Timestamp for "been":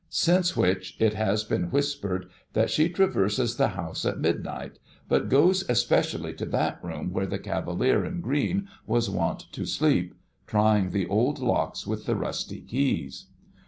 1.43-1.65